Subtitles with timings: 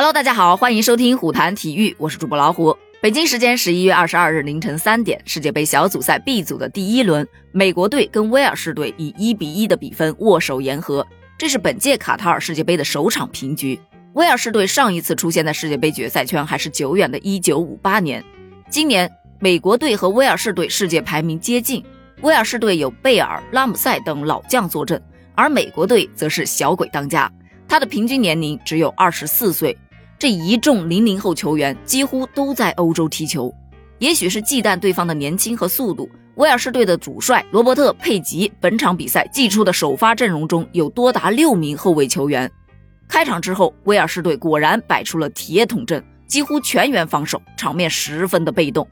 [0.00, 2.74] Hello，大家好，欢迎收听虎谈体育，我是主播老虎。
[3.02, 13.78] 北京时间十一月二十二日凌晨三点，世界杯小组赛 B 组的第一轮，美国队跟威尔士队以一比一的比分握手言和，这是本届卡塔尔世界杯的首场平局。
[14.14, 18.24] 威尔士队上一次出现在世界杯决赛圈还是久远的一九五八年，
[18.70, 19.06] 今年
[19.38, 21.84] 美国队和威尔士队世界排名接近，
[22.22, 24.98] 威尔士队有贝尔、拉姆塞等老将坐镇，
[25.34, 27.30] 而美国队则是小鬼当家，
[27.68, 29.76] 他的平均年龄只有二十四岁。
[30.20, 33.50] 这一众零零后球员几乎都在欧洲踢球，
[34.00, 42.52] 也许是忌惮对方的年轻和速度，威尔士队的主帅罗伯特·佩吉本场比赛祭出的首发阵容中有多达六名后卫球员。
[43.08, 48.86] 开场之后，威尔士队果然摆出了铁桶阵，几乎全员防守，场面十分的被动。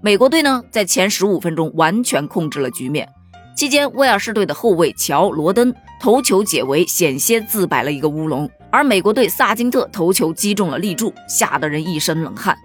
[0.00, 3.08] 美国队呢，在前十五分钟完全控制了局面，
[3.56, 8.50] 期间威尔士队的后卫乔·罗登头球解围，险些自摆了一个乌龙。
[8.72, 12.56] 而美国队萨金特头球击中了立柱，吓得人一身冷汗。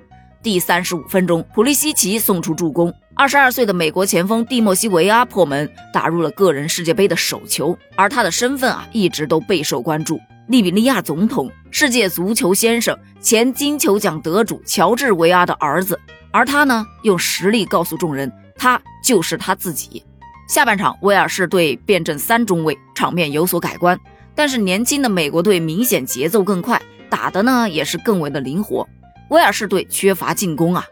[0.42, 7.78] 第三十五分钟，普利西奇送出助攻，二十二岁的美国前锋蒂莫西维阿破门，打入了个人世界杯的首球。
[7.98, 10.18] 而他的身份啊，一直都备受关注。
[10.48, 16.00] 利比利亚总统、世界足球先生、前金球奖得主乔治维阿的儿子。
[16.32, 20.02] 而他呢，用实力告诉众人，他就是他自己。
[20.48, 24.00] 下半场，威尔士队变阵三中卫，场面有所改观。
[24.38, 28.88] 但是年轻的美国队明显节奏更快，打的呢也是更为的灵活。
[29.30, 30.86] 威尔士队缺乏进攻啊！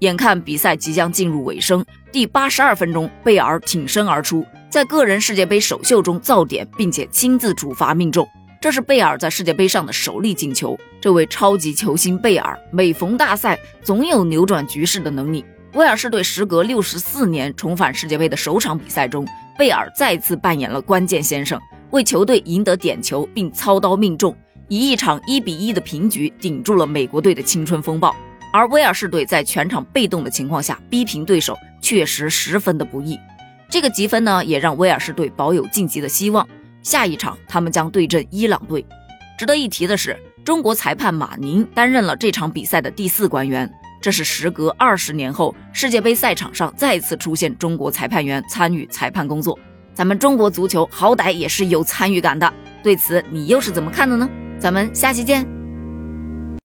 [0.00, 8.28] 眼看比赛即将进入尾声，第八十二分钟，贝尔挺身而出，在个人世界杯首秀中造点，并且亲自主罚命中，
[8.60, 10.76] 这是贝尔在世界杯上的首粒进球。
[11.00, 15.44] 这位超级球星贝尔，每逢大赛总有扭转局势的能力。
[15.74, 19.24] 威尔士队时隔六十四年重返世界杯的首场比赛中，
[19.56, 21.60] 贝尔再次扮演了关键先生。
[21.90, 24.36] 为球队赢得点球，并操刀命中，
[24.68, 28.14] 以一场一比一的平局顶住了美国队的青春风暴。
[28.52, 33.18] 而威尔士队在全场被动的情况下逼平对手，确实十分的不易。
[33.70, 36.48] 这个积分呢，也让威尔士队保有晋级的希望。
[36.82, 38.84] 下一场他们将对阵伊朗队。
[39.38, 43.70] 值得一提的是，中国裁判马宁担任了这场比赛的第四官员，
[44.00, 49.58] 这是时隔二十年后世界杯赛场上再次出现中国裁判员参与裁判工作。
[49.98, 52.54] 咱们中国足球好歹也是有参与感的，
[52.84, 54.30] 对此你又是怎么看的呢？
[54.56, 55.57] 咱们下期见。